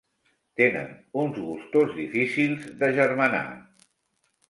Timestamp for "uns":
1.25-1.37